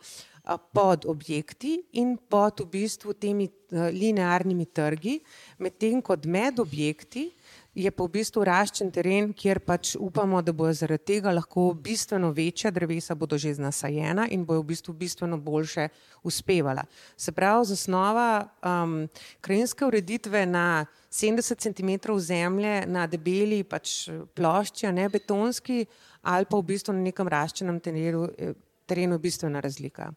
pod 0.73 1.05
objekti 1.07 1.83
in 1.93 2.17
pod 2.29 2.61
v 2.61 2.67
bistvu 2.67 3.13
temi 3.13 3.49
linearnimi 3.71 4.65
trgi, 4.65 5.21
medtem 5.59 6.03
ko 6.03 6.17
med 6.25 6.61
objekti 6.61 7.31
je 7.75 7.91
pa 7.91 8.05
v 8.05 8.13
bistvu 8.13 8.45
raščen 8.45 8.91
teren, 8.93 9.31
kjer 9.33 9.63
pač 9.65 9.95
upamo, 9.97 10.43
da 10.45 10.53
bojo 10.53 10.75
zaradi 10.77 11.15
tega 11.15 11.33
lahko 11.33 11.71
bistveno 11.73 12.29
večja 12.37 12.71
drevesa 12.71 13.15
bodo 13.17 13.39
že 13.39 13.55
znasajena 13.57 14.27
in 14.31 14.45
bojo 14.45 14.61
v 14.61 14.69
bistvu 14.75 14.93
bistveno 14.95 15.39
boljše 15.41 15.89
uspevala. 16.23 16.85
Se 17.17 17.33
pravi, 17.33 17.65
zasnova 17.73 18.45
um, 18.61 19.09
krajinske 19.41 19.87
ureditve 19.87 20.45
na 20.47 20.85
70 21.11 21.57
cm 21.65 22.19
zemlje 22.19 22.85
na 22.87 23.07
debeli 23.07 23.63
pač 23.65 24.11
plošči, 24.37 24.93
ne 24.93 25.09
betonski, 25.09 25.87
ali 26.23 26.45
pa 26.45 26.57
v 26.57 26.69
bistvu 26.69 26.93
na 26.93 27.09
nekem 27.09 27.29
raščenem 27.29 27.81
terenu, 27.81 28.29
terenu 28.87 29.19
bistvena 29.19 29.61
razlika. 29.61 30.13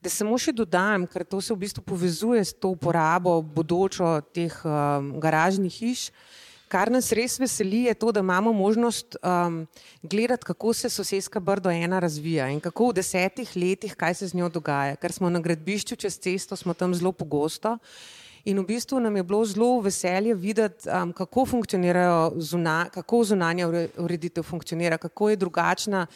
Da 0.00 0.08
samo 0.08 0.38
še 0.40 0.52
dodam, 0.56 1.04
ker 1.08 1.24
to 1.28 1.40
se 1.44 1.52
v 1.52 1.60
bistvu 1.64 1.84
povezuje 1.84 2.44
s 2.44 2.54
to 2.56 2.72
uporabo 2.72 3.40
bodočo 3.42 4.20
teh 4.32 4.52
um, 4.64 5.16
garažnih 5.20 5.72
hiš. 5.72 6.10
Kar 6.70 6.86
nas 6.86 7.08
res 7.10 7.34
veseli, 7.42 7.88
je 7.88 7.94
to, 7.98 8.12
da 8.14 8.22
imamo 8.22 8.52
možnost 8.54 9.16
um, 9.26 9.66
gledati, 10.02 10.44
kako 10.46 10.72
se 10.72 10.88
sosedska 10.90 11.40
Brdo 11.40 11.70
ena 11.70 11.98
razvija 11.98 12.46
in 12.48 12.60
kako 12.60 12.92
v 12.92 13.00
desetih 13.00 13.50
letih, 13.56 13.96
kaj 13.98 14.14
se 14.14 14.28
z 14.30 14.38
njo 14.38 14.48
dogaja. 14.48 14.94
Ker 14.96 15.12
smo 15.12 15.30
na 15.30 15.40
gradbišču 15.42 15.98
čez 15.98 16.18
cesto, 16.22 16.56
smo 16.56 16.74
tam 16.74 16.94
zelo 16.94 17.10
pogosto. 17.12 17.74
In 18.44 18.62
v 18.62 18.64
bistvu 18.68 19.00
nam 19.02 19.16
je 19.18 19.24
bilo 19.26 19.40
zelo 19.44 19.80
veselje 19.82 20.34
videti, 20.34 20.86
um, 20.88 21.10
kako 21.12 21.46
funkcionirajo, 21.56 22.38
zuna, 22.38 22.86
kako 22.94 23.24
zunanja 23.24 23.66
ureditev 23.98 24.46
funkcionira, 24.46 24.98
kako 24.98 25.34
je 25.34 25.42
drugačna, 25.42 26.06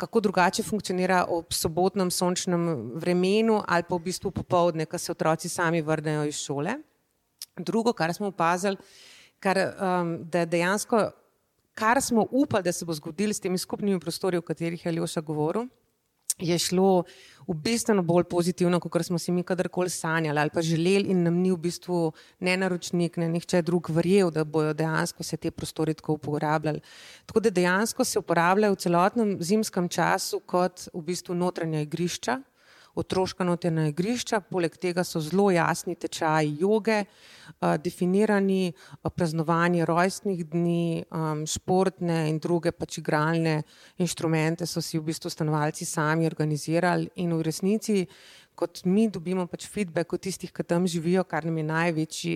kako 0.00 0.20
drugače 0.20 0.62
funkcionira 0.62 1.26
ob 1.28 1.52
sobotnem 1.52 2.10
sončnem 2.10 2.66
vremenu 2.96 3.60
ali 3.68 3.84
pa 3.84 3.94
v 4.00 4.08
bistvu 4.08 4.30
popovdne, 4.30 4.88
ko 4.88 4.98
se 4.98 5.12
otroci 5.12 5.48
sami 5.48 5.82
vrnejo 5.82 6.24
iz 6.24 6.40
šole. 6.40 6.80
Drugo, 7.56 7.92
kar 7.92 8.14
smo 8.14 8.32
opazili, 8.32 8.76
kar, 9.40 9.58
um, 9.58 10.14
da 10.30 10.44
dejansko, 10.44 11.10
kar 11.74 12.02
smo 12.02 12.26
upali, 12.30 12.64
da 12.64 12.72
se 12.72 12.84
bo 12.84 12.94
zgodilo 12.94 13.34
s 13.34 13.40
temi 13.40 13.58
skupnimi 13.58 14.00
prostori, 14.00 14.36
o 14.36 14.42
katerih 14.42 14.86
je 14.86 14.92
Ljoša 14.92 15.20
govoril, 15.20 15.68
je 16.40 16.58
šlo 16.58 17.04
v 17.48 17.54
bistveno 17.54 18.02
bolj 18.02 18.24
pozitivno, 18.30 18.80
kot 18.80 19.04
smo 19.04 19.18
si 19.18 19.32
mi 19.32 19.42
kadarkoli 19.42 19.90
sanjali 19.90 20.40
ali 20.40 20.50
pa 20.54 20.62
želeli 20.62 21.10
in 21.10 21.22
nam 21.22 21.34
ni 21.34 21.52
v 21.52 21.56
bistvu 21.56 22.12
ne 22.40 22.56
naročnik, 22.56 23.16
ne 23.16 23.28
nihče 23.28 23.62
drug 23.62 23.90
verjel, 23.90 24.30
da 24.30 24.44
bojo 24.44 24.72
dejansko 24.72 25.22
se 25.22 25.36
te 25.36 25.50
prostori 25.50 25.94
tako 25.94 26.12
uporabljali. 26.12 26.80
Tako 27.26 27.40
da 27.40 27.50
dejansko 27.50 28.04
se 28.04 28.18
uporabljajo 28.18 28.72
v 28.72 28.76
celotnem 28.76 29.36
zimskem 29.42 29.88
času 29.88 30.40
kot 30.46 30.88
v 30.94 31.02
bistvu 31.02 31.34
notranja 31.34 31.80
igrišča, 31.80 32.40
otroška 32.94 33.44
notranja 33.44 33.86
igrišča, 33.90 34.40
poleg 34.50 34.76
tega 34.80 35.04
so 35.04 35.20
zelo 35.20 35.50
jasni 35.50 35.94
tečaji 35.94 36.56
joge, 36.60 37.04
definirani 37.60 38.72
praznovanje 39.14 39.84
rojstnih 39.84 40.44
dni, 40.50 41.04
športne 41.46 42.22
in 42.30 42.38
druge 42.42 42.72
pač 42.72 42.98
igralne 42.98 43.62
inštrumente 43.98 44.66
so 44.66 44.82
si 44.82 44.98
v 44.98 45.06
bistvu 45.10 45.30
stanovalci 45.30 45.84
sami 45.84 46.26
organizirali 46.26 47.10
in 47.22 47.34
v 47.36 47.42
resnici, 47.46 48.04
kot 48.60 48.82
mi 48.84 49.08
dobimo 49.08 49.46
pač 49.48 49.66
feedback 49.72 50.12
od 50.12 50.22
tistih, 50.26 50.52
ki 50.52 50.66
tam 50.68 50.86
živijo, 50.90 51.24
kar 51.24 51.46
nam 51.48 51.58
je 51.58 51.66
največji, 51.70 52.34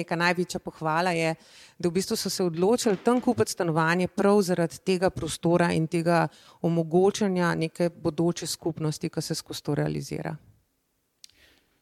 neka 0.00 0.16
največja 0.16 0.60
pohvala 0.64 1.12
je, 1.16 1.34
da 1.78 1.88
v 1.88 1.96
bistvu 1.98 2.16
so 2.16 2.32
se 2.32 2.44
odločili 2.44 3.00
tam 3.04 3.20
kupiti 3.20 3.52
stanovanje 3.56 4.08
prav 4.08 4.40
zaradi 4.48 4.80
tega 4.92 5.10
prostora 5.10 5.72
in 5.76 5.88
tega 5.90 6.26
omogočanja 6.62 7.54
neke 7.54 7.90
bodoče 7.90 8.46
skupnosti, 8.46 9.12
ki 9.12 9.22
se 9.22 9.36
skozi 9.36 9.68
to 9.68 9.76
realizira. 9.76 10.36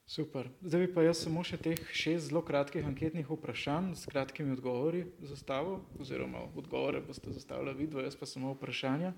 Super. 0.08 0.46
Zdaj 0.64 0.86
pa 0.94 1.02
jaz 1.04 1.18
samo 1.20 1.42
še 1.44 1.58
teh 1.60 1.80
šest 1.92 2.30
zelo 2.30 2.40
kratkih 2.40 2.86
anketnih 2.88 3.28
vprašanj 3.28 3.90
s 3.92 4.08
kratkimi 4.08 4.54
odgovori 4.54 5.02
zastavil, 5.20 5.82
oziroma 6.00 6.46
odgovore 6.56 7.02
boste 7.04 7.28
zastavili 7.34 7.74
vidvo, 7.76 8.00
jaz 8.00 8.16
pa 8.16 8.24
samo 8.24 8.54
vprašanja. 8.54 9.12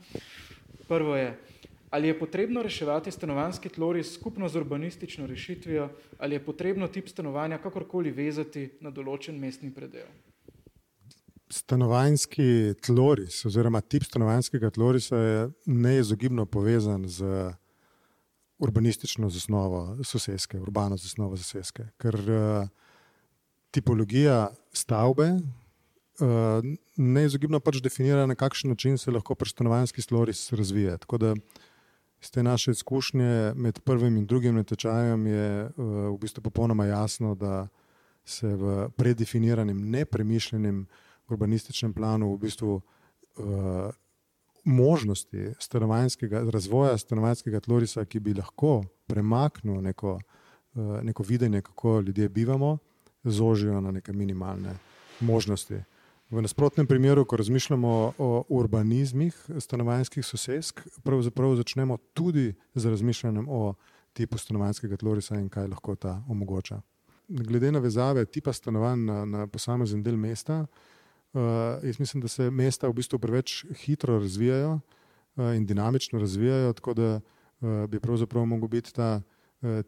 Prvo 0.88 1.14
je, 1.14 1.28
ali 1.90 2.08
je 2.08 2.18
potrebno 2.18 2.62
reševati 2.62 3.10
stanovanski 3.10 3.68
tlori 3.68 4.04
skupno 4.04 4.48
z 4.48 4.56
urbanistično 4.56 5.26
rešitvijo, 5.26 5.88
ali 6.18 6.34
je 6.34 6.44
potrebno 6.44 6.88
tip 6.88 7.08
stanovanja 7.08 7.58
kakorkoli 7.58 8.10
vezati 8.10 8.70
na 8.80 8.90
določen 8.90 9.38
mestni 9.38 9.72
predel? 9.74 10.06
Stanovanski 11.50 12.74
tloris 12.86 13.44
oziroma 13.44 13.80
tip 13.80 14.04
stanovanskega 14.06 14.70
tlorisa 14.70 15.16
je 15.16 15.48
neizogibno 15.66 16.46
povezan 16.46 17.08
z 17.08 17.50
urbanistično 18.60 19.30
zasnovo 19.30 19.96
sosedske, 20.04 20.60
urbano 20.60 20.96
zasnovo 20.96 21.36
sosedske. 21.36 21.88
Ker 21.98 22.14
uh, 22.14 22.68
tipologija 23.74 24.52
stavbe 24.72 25.32
uh, 25.32 26.62
neizogibno 26.96 27.58
pač 27.60 27.80
definira, 27.82 28.28
na 28.30 28.36
kakšen 28.38 28.70
način 28.70 28.98
se 28.98 29.10
lahko 29.10 29.34
prestanovanski 29.34 30.02
sloris 30.02 30.52
razvija. 30.52 30.96
Tako 31.02 31.18
da 31.18 31.34
iz 32.22 32.30
te 32.30 32.42
naše 32.42 32.70
izkušnje 32.70 33.52
med 33.56 33.80
prvim 33.80 34.16
in 34.16 34.26
drugim 34.26 34.54
natečajem 34.54 35.26
je 35.26 35.64
uh, 35.64 35.70
v 36.14 36.18
bistvu 36.20 36.42
popolnoma 36.42 36.84
jasno, 36.84 37.34
da 37.34 37.68
se 38.24 38.46
v 38.46 38.88
predefiniranem, 38.96 39.90
nepremišljenem 39.90 40.86
urbanističnem 41.28 41.94
planu 41.94 42.34
v 42.34 42.38
bistvu 42.38 42.80
uh, 42.80 43.90
možnosti 44.64 45.52
stanovanjskega 45.58 46.42
razvoja, 46.50 46.98
stanovanjskega 46.98 47.60
tlorisa, 47.60 48.04
ki 48.04 48.20
bi 48.20 48.34
lahko 48.34 48.82
premaknil 49.06 49.80
neko, 49.82 50.20
eh, 50.74 50.80
neko 51.02 51.22
videnje, 51.22 51.62
kako 51.62 52.00
ljudje 52.00 52.28
bivamo, 52.28 52.78
zožijo 53.24 53.80
na 53.80 53.90
neke 53.90 54.12
minimalne 54.12 54.74
možnosti. 55.20 55.82
V 56.30 56.42
nasprotnem 56.42 56.86
primeru, 56.86 57.24
ko 57.24 57.36
razmišljamo 57.36 58.12
o 58.18 58.44
urbanizmih 58.48 59.34
stanovanjskih 59.58 60.26
sosedsk, 60.26 60.80
pravzaprav 61.02 61.56
začnemo 61.58 61.96
tudi 62.14 62.54
z 62.74 62.90
razmišljanjem 62.90 63.48
o 63.48 63.74
tipu 64.12 64.38
stanovanjskega 64.38 64.96
tlorisa 64.96 65.40
in 65.40 65.48
kaj 65.48 65.66
lahko 65.66 65.96
ta 65.96 66.22
omogoča. 66.28 66.80
Glede 67.28 67.72
na 67.72 67.78
vezave 67.78 68.24
tipa 68.24 68.52
stanovanj 68.52 69.04
na, 69.04 69.24
na 69.24 69.46
posamezen 69.46 70.02
del 70.02 70.16
mesta, 70.16 70.66
Uh, 71.32 71.40
jaz 71.82 71.98
mislim, 71.98 72.20
da 72.20 72.28
se 72.28 72.50
mesta 72.50 72.88
v 72.88 72.92
bistvu 72.92 73.18
preveč 73.18 73.64
hitro 73.84 74.18
razvijajo 74.18 74.72
uh, 74.72 75.54
in 75.56 75.66
dinamično 75.66 76.18
razvijajo, 76.18 76.72
tako 76.72 76.94
da 76.94 77.20
uh, 77.60 77.86
bi 77.86 78.00
pravzaprav 78.00 78.44
mogel 78.44 78.68
biti 78.68 78.94
ta 78.94 79.22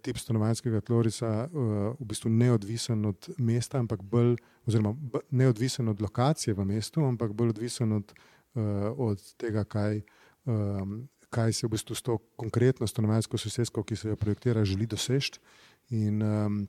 tip 0.02 0.18
stanovanjskega 0.18 0.80
tlorisa 0.84 1.30
uh, 1.46 1.70
v 1.96 2.08
bistvu 2.08 2.30
neodvisen 2.30 3.06
od 3.08 3.28
mesta, 3.38 3.78
ampak 3.80 4.02
bolj, 4.02 4.36
oziroma 4.68 4.92
neodvisen 5.30 5.88
od 5.88 6.02
lokacije 6.02 6.54
v 6.54 6.66
mestu, 6.68 7.00
ampak 7.08 7.32
bolj 7.32 7.54
odvisen 7.54 7.92
od, 7.96 8.12
uh, 8.12 8.92
od 8.96 9.24
tega, 9.40 9.64
kaj, 9.64 10.02
um, 10.44 11.08
kaj 11.32 11.56
se 11.56 11.66
v 11.66 11.72
bistvu 11.72 11.96
s 11.96 12.04
to 12.04 12.18
konkretno 12.36 12.86
stanovanjsko 12.86 13.40
sosedsko, 13.40 13.84
ki 13.84 13.96
se 13.96 14.12
jo 14.12 14.16
projektira, 14.16 14.64
želi 14.64 14.86
doseči 14.86 15.40
in 15.90 16.22
um, 16.22 16.62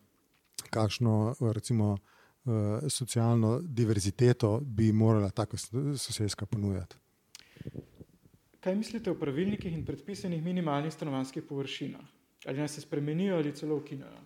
kakšno 0.70 1.36
recimo, 1.54 1.98
socialno 2.90 3.62
diverziteto 3.64 4.60
bi 4.60 4.92
morala 4.92 5.30
taka 5.30 5.58
sosedska 5.58 6.46
ponujati. 6.46 6.96
Kaj 8.60 8.76
mislite 8.76 9.12
o 9.12 9.16
pravilnikih 9.16 9.74
in 9.74 9.86
predpisanih 9.86 10.44
minimalnih 10.44 10.94
stanovanjskih 10.94 11.44
površinah? 11.44 12.04
Ali 12.46 12.58
naj 12.58 12.68
se 12.68 12.82
spremenijo 12.82 13.36
ali 13.36 13.56
celo 13.56 13.76
ukinejo? 13.76 14.18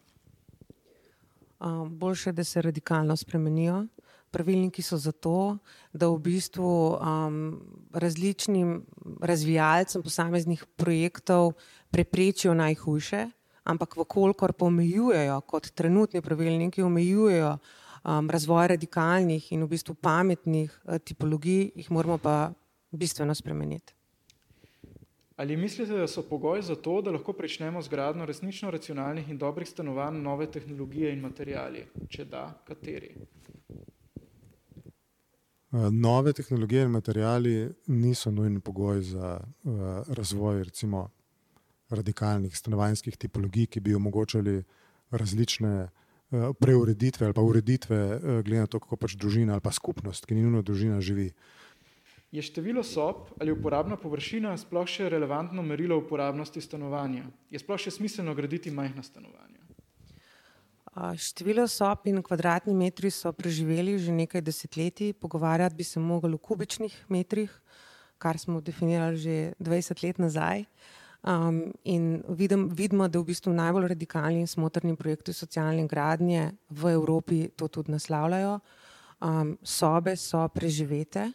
Um, 1.59 1.97
boljše, 1.97 2.31
da 2.31 2.43
se 2.43 2.61
radikalno 2.61 3.15
spremenijo. 3.15 3.85
Pravilniki 4.31 4.81
so 4.81 4.97
zato, 4.97 5.57
da 5.93 6.07
v 6.07 6.19
bistvu 6.19 6.97
um, 6.97 7.61
različnim 7.93 8.85
razvijalcem 9.21 10.03
posameznih 10.03 10.65
projektov 10.75 11.53
preprečijo 11.89 12.53
najhujše, 12.53 13.29
ampak 13.63 13.97
vkolikor 13.97 14.53
pomejujejo, 14.53 15.41
kot 15.41 15.71
trenutni 15.71 16.21
pravilniki 16.21 16.81
omejujejo 16.81 17.57
um, 18.03 18.29
razvoj 18.29 18.67
radikalnih 18.67 19.51
in 19.51 19.63
v 19.63 19.67
bistvu 19.67 19.95
pametnih 19.95 20.81
uh, 20.83 20.97
tipologij, 20.97 21.71
jih 21.75 21.91
moramo 21.91 22.17
pa 22.17 22.51
bistveno 22.91 23.35
spremeniti. 23.35 23.96
Ali 25.37 25.57
mislite, 25.57 25.93
da 25.93 26.07
so 26.07 26.23
pogoji 26.29 26.63
za 26.63 26.75
to, 26.75 27.01
da 27.01 27.11
lahko 27.11 27.33
pričnemo 27.33 27.81
z 27.81 27.89
gradno 27.89 28.25
resnično 28.25 28.71
racionalnih 28.71 29.29
in 29.29 29.37
dobrih 29.37 29.69
stanovanj, 29.69 30.15
nove 30.21 30.47
tehnologije 30.51 31.11
in 31.13 31.19
materijali? 31.21 31.83
Če 32.09 32.25
da, 32.25 32.63
kateri? 32.65 33.11
Uh, 35.71 35.91
nove 35.91 36.33
tehnologije 36.33 36.83
in 36.83 36.89
materijali 36.89 37.69
niso 37.87 38.31
nujni 38.31 38.59
pogoj 38.59 39.01
za 39.01 39.37
uh, 39.37 39.73
razvoj, 40.07 40.63
recimo, 40.63 41.09
radikalnih 41.89 42.57
stanovanjskih 42.57 43.17
tipologij, 43.17 43.65
ki 43.65 43.79
bi 43.79 43.95
omogočali 43.95 44.63
različne 45.11 45.75
uh, 45.83 46.49
preureditve 46.59 47.25
ali 47.25 47.33
pa 47.33 47.41
ureditve, 47.41 48.15
uh, 48.15 48.21
glede 48.41 48.65
na 48.65 48.67
to, 48.67 48.79
kako 48.79 48.97
pač 48.97 49.13
družina 49.15 49.53
ali 49.53 49.61
pa 49.61 49.71
skupnost, 49.71 50.25
ki 50.25 50.35
ni 50.35 50.49
nujno 50.49 50.65
družina, 50.65 50.97
živi. 51.01 51.29
Je 52.31 52.41
število 52.43 52.83
sob 52.83 53.29
ali 53.39 53.51
uporabna 53.51 53.95
površina 53.95 54.51
sploh 54.59 54.87
še 54.87 55.07
relevantno 55.09 55.63
merilo 55.63 55.95
uporabnosti 56.01 56.61
stanovanja? 56.61 57.23
Je 57.49 57.59
sploh 57.59 57.79
še 57.79 57.93
smiselno 57.95 58.35
graditi 58.35 58.71
majhna 58.71 59.03
stanovanja? 59.03 59.63
Število 60.97 61.67
sob 61.71 62.07
in 62.09 62.19
kvadratni 62.25 62.73
metri 62.75 63.11
so 63.13 63.31
preživeli 63.31 63.95
že 64.01 64.11
nekaj 64.11 64.41
desetletij, 64.41 65.13
pogovarjati 65.13 65.77
bi 65.77 65.85
se 65.85 65.99
mogli 65.99 66.33
v 66.33 66.41
kubičnih 66.41 66.93
metrih, 67.07 67.53
kar 68.17 68.35
smo 68.37 68.59
definirali 68.61 69.17
že 69.17 69.53
20 69.59 70.03
let 70.03 70.19
nazaj. 70.19 70.65
Um, 71.27 71.73
in 71.83 72.23
vidim, 72.29 72.69
vidimo, 72.69 73.07
da 73.07 73.19
v 73.19 73.31
bistvu 73.31 73.51
najbolj 73.53 73.87
radikalni 73.93 74.43
in 74.43 74.47
smotrni 74.47 74.95
projekti 74.95 75.33
socialne 75.33 75.87
gradnje 75.87 76.53
v 76.69 76.93
Evropi 76.93 77.47
to 77.55 77.67
tudi 77.67 77.91
naslavljajo. 77.91 78.59
Um, 79.19 79.57
sobe 79.63 80.15
so 80.15 80.43
preživete, 80.53 81.31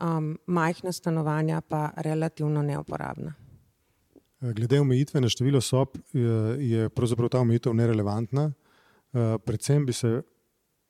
um, 0.00 0.38
majhna 0.46 0.92
stanovanja 0.92 1.60
pa 1.60 1.90
relativno 1.96 2.62
neuporabna. 2.62 3.34
Glede 4.40 4.80
omejitve 4.80 5.20
na 5.20 5.28
število 5.28 5.60
sob 5.60 5.88
je, 6.12 6.68
je 6.70 6.88
pravzaprav 6.88 7.28
ta 7.28 7.40
omejitev 7.40 7.74
nerelevantna. 7.74 8.52
Uh, 9.12 9.20
predvsem 9.44 9.86
bi 9.86 9.92
se 9.92 10.22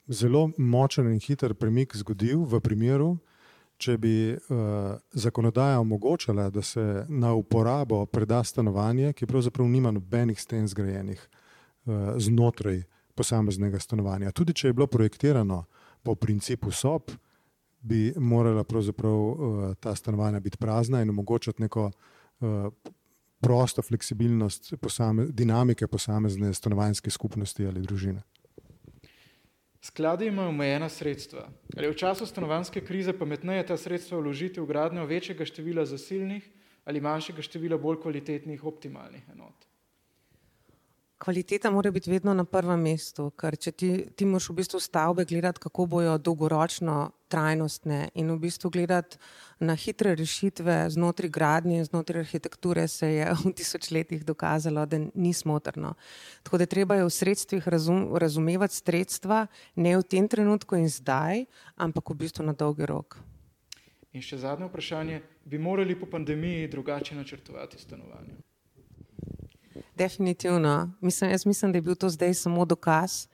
zelo 0.09 0.51
močen 0.59 1.13
in 1.13 1.21
hiter 1.21 1.55
premik 1.55 1.97
zgodil 1.97 2.45
v 2.45 2.61
primeru, 2.61 3.17
če 3.79 3.97
bi 3.99 4.35
uh, 4.35 4.99
zakonodaja 5.13 5.81
omogočala, 5.81 6.51
da 6.51 6.63
se 6.63 7.05
na 7.09 7.33
uporabo 7.35 8.07
preda 8.07 8.43
stanovanje, 8.45 9.13
ki 9.13 9.27
pravzaprav 9.27 9.69
nima 9.69 9.91
nobenih 9.91 10.41
sten 10.41 10.69
zgrajenih 10.69 11.21
uh, 11.23 11.95
znotraj 12.19 12.83
posameznega 13.15 13.79
stanovanja. 13.79 14.33
Tudi 14.33 14.53
če 14.53 14.69
je 14.69 14.77
bilo 14.77 14.87
projektirano 14.87 15.65
po 16.03 16.15
principu 16.15 16.71
sob, 16.71 17.11
bi 17.81 18.13
morala 18.17 18.65
pravzaprav 18.65 19.15
uh, 19.15 19.75
ta 19.81 19.95
stanovanja 19.95 20.41
biti 20.41 20.59
prazna 20.59 21.03
in 21.03 21.11
omogočati 21.11 21.63
neko 21.63 21.91
uh, 22.41 22.73
prosto 23.41 23.83
fleksibilnost 23.83 24.75
posame, 24.81 25.27
dinamike 25.31 25.87
posamezne 25.87 26.55
stanovanjske 26.55 27.11
skupnosti 27.11 27.67
ali 27.67 27.81
družine. 27.81 28.23
Skladi 29.81 30.27
imajo 30.27 30.49
omejena 30.49 30.89
sredstva. 30.89 31.47
Ali 31.77 31.89
v 31.89 31.97
času 31.97 32.27
stanovanske 32.27 32.81
krize 32.81 33.13
pametneje 33.13 33.67
ta 33.67 33.77
sredstva 33.77 34.19
vložiti 34.19 34.61
v 34.61 34.67
gradnjo 34.67 35.07
večjega 35.07 35.47
števila 35.47 35.87
zasilnih 35.87 36.51
ali 36.85 37.01
manjšega 37.01 37.43
števila 37.43 37.79
bolj 37.79 38.01
kvalitetnih 38.03 38.65
optimalnih 38.65 39.23
enot? 39.33 39.68
Kvaliteta 41.19 41.71
mora 41.71 41.91
biti 41.91 42.11
vedno 42.11 42.35
na 42.35 42.45
prvem 42.45 42.79
mestu, 42.81 43.33
ker 43.35 43.57
če 43.59 43.73
ti, 43.75 43.89
ti 44.15 44.27
moraš 44.27 44.53
v 44.53 44.55
bistvu 44.61 44.79
stavbe 44.79 45.25
gledati, 45.27 45.59
kako 45.65 45.87
bojo 45.91 46.13
dolgoročno 46.19 47.11
trajnostne 47.29 48.13
in 48.15 48.31
v 48.31 48.37
bistvu 48.39 48.71
gledati 48.71 49.19
na 49.59 49.75
hitre 49.75 50.15
rešitve 50.15 50.77
znotraj 50.95 51.31
gradnje, 51.35 51.83
znotraj 51.91 52.23
arhitekture, 52.23 52.87
se 52.89 53.11
je 53.17 53.33
v 53.43 53.51
tisočletjih 53.51 54.23
dokazalo, 54.25 54.87
da 54.87 55.01
ni 55.15 55.33
smotrno. 55.35 55.97
Tako 56.47 56.63
da 56.63 56.67
treba 56.67 57.01
je 57.01 57.09
v 57.09 57.11
sredstvih 57.11 57.69
razum, 57.69 58.15
razumevati 58.15 58.79
sredstva 58.79 59.47
ne 59.75 59.97
v 59.99 60.07
tem 60.07 60.29
trenutku 60.29 60.79
in 60.79 60.87
zdaj, 60.87 61.49
ampak 61.77 62.15
v 62.15 62.19
bistvu 62.23 62.47
na 62.47 62.55
dolgi 62.55 62.87
rok. 62.87 63.19
In 64.15 64.23
še 64.23 64.39
zadnje 64.39 64.71
vprašanje, 64.71 65.19
bi 65.45 65.59
morali 65.59 65.99
po 65.99 66.07
pandemiji 66.07 66.71
drugače 66.71 67.19
načrtovati 67.19 67.83
stanovanje? 67.83 68.39
Definitivno. 69.99 70.93
Mislim, 71.01 71.31
jaz 71.31 71.47
mislim, 71.47 71.73
da 71.73 71.79
je 71.79 71.83
bil 71.83 71.95
to 71.95 72.09
zdaj 72.09 72.35
samo 72.35 72.65
dokaz 72.65 73.27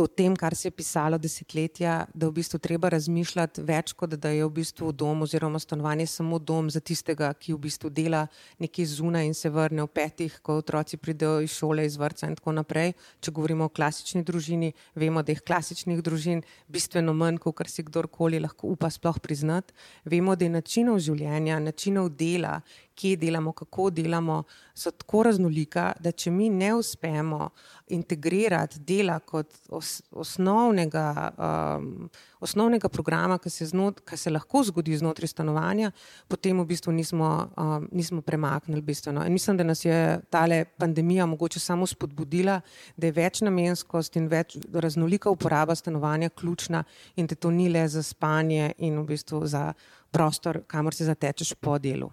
o 0.00 0.06
tem, 0.06 0.36
kar 0.36 0.54
se 0.56 0.68
je 0.68 0.72
pisalo 0.72 1.18
desetletja, 1.18 2.06
da 2.14 2.28
v 2.28 2.32
bistvu 2.40 2.58
treba 2.62 2.88
razmišljati 2.92 3.62
več, 3.66 3.92
kot 3.92 4.14
da 4.16 4.30
je 4.32 4.44
v 4.46 4.50
bistvu 4.56 4.92
dom 4.92 5.22
oziroma 5.26 5.60
stanovanje 5.60 6.06
samo 6.08 6.38
dom 6.38 6.70
za 6.72 6.80
tistega, 6.80 7.32
ki 7.34 7.52
v 7.52 7.60
bistvu 7.66 7.90
dela 7.92 8.22
nekje 8.62 8.86
zunaj 8.94 9.28
in 9.28 9.36
se 9.36 9.50
vrne 9.52 9.84
v 9.84 9.90
petih, 9.92 10.38
ko 10.42 10.56
otroci 10.62 10.96
pridejo 10.96 11.42
iz 11.44 11.52
šole, 11.58 11.84
iz 11.86 11.98
vrca 12.00 12.30
in 12.30 12.38
tako 12.38 12.56
naprej. 12.56 12.94
Če 13.20 13.34
govorimo 13.36 13.68
o 13.68 13.72
klasični 13.74 14.24
družini, 14.24 14.72
vemo, 14.96 15.22
da 15.22 15.34
je 15.34 15.44
klasičnih 15.44 16.00
družin 16.02 16.40
bistveno 16.72 17.12
manj, 17.12 17.42
kot 17.42 17.60
kar 17.60 17.68
si 17.68 17.84
kdorkoli 17.84 18.40
lahko 18.40 18.72
upa 18.72 18.90
sploh 18.90 19.20
priznati. 19.20 19.76
Vemo, 20.08 20.36
da 20.36 20.48
je 20.48 20.56
načinov 20.56 21.02
življenja, 21.04 21.60
načinov 21.60 22.10
dela, 22.16 22.62
kje 22.94 23.16
delamo, 23.16 23.52
kako 23.52 23.90
delamo, 23.90 24.42
so 24.74 24.90
tako 24.90 25.22
raznolika, 25.22 25.92
da 26.00 26.12
če 26.12 26.30
mi 26.30 26.48
ne 26.50 26.74
uspemo 26.74 27.50
integrirati 27.92 28.80
dela 28.80 29.18
kot 29.18 29.52
os, 29.68 30.00
osnovnega, 30.10 31.32
um, 31.36 32.08
osnovnega 32.40 32.88
programa, 32.88 33.38
ki 33.38 33.50
se, 33.50 33.66
znot, 33.66 34.00
ki 34.08 34.16
se 34.16 34.30
lahko 34.30 34.62
zgodi 34.64 34.96
znotraj 34.96 35.28
stanovanja, 35.28 35.92
potem 36.28 36.60
v 36.60 36.66
bistvu 36.72 36.94
nismo, 36.96 37.30
um, 37.56 37.88
nismo 37.92 38.22
premaknili 38.22 38.82
bistveno. 38.82 39.26
In 39.26 39.32
mislim, 39.32 39.60
da 39.60 39.68
nas 39.68 39.84
je 39.84 40.20
ta 40.30 40.46
pandemija 40.78 41.26
mogoče 41.26 41.60
samo 41.60 41.86
spodbudila, 41.86 42.60
da 42.96 43.06
je 43.06 43.16
več 43.16 43.42
namenskost 43.44 44.16
in 44.16 44.30
več 44.32 44.56
raznolika 44.72 45.30
uporaba 45.30 45.74
stanovanja 45.74 46.30
ključna 46.30 46.84
in 47.16 47.26
da 47.26 47.34
to 47.34 47.50
ni 47.50 47.68
le 47.68 47.86
za 47.88 48.02
spanje 48.02 48.72
in 48.78 48.98
v 48.98 49.06
bistvu 49.12 49.46
za 49.46 49.72
prostor, 50.10 50.62
kamor 50.66 50.94
se 50.94 51.04
zatečeš 51.04 51.54
po 51.60 51.78
delu. 51.78 52.10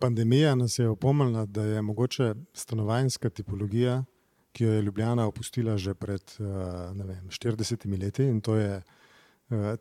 Pandemija 0.00 0.54
nas 0.54 0.78
je 0.78 0.88
opomnila, 0.88 1.46
da 1.46 1.62
je 1.62 1.82
mogoče 1.82 2.34
stanovanjska 2.54 3.30
tipologija, 3.30 4.04
ki 4.52 4.64
jo 4.64 4.72
je 4.72 4.82
Ljubljana 4.82 5.26
opustila 5.26 5.76
že 5.76 5.94
pred 5.94 6.22
vem, 7.04 7.28
40 7.28 8.02
leti, 8.02 8.24
in 8.24 8.40
to 8.40 8.56
je 8.56 8.82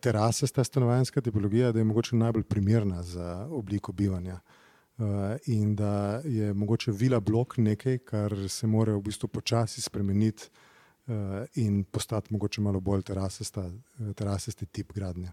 terasa, 0.02 0.48
ta 0.48 0.64
stanovanjska 0.64 1.22
tipologija, 1.22 1.72
da 1.72 1.80
je 1.80 1.86
mogoče 1.86 2.16
najbolj 2.16 2.44
primerna 2.44 3.04
za 3.04 3.48
obliko 3.52 3.92
bivanja. 3.92 4.40
In 5.46 5.76
da 5.76 6.22
je 6.26 6.54
mogoče 6.54 6.92
vila 6.92 7.20
blok 7.20 7.58
nekaj, 7.58 7.98
kar 7.98 8.36
se 8.50 8.68
mora 8.68 8.94
v 8.94 9.02
bistvu 9.02 9.28
počasi 9.28 9.82
spremeniti 9.82 10.50
in 11.56 11.84
postati 11.84 12.34
mogoče 12.34 12.62
malo 12.62 12.80
bolj 12.80 13.02
terasasti 14.16 14.66
tip 14.66 14.94
gradnje. 14.94 15.32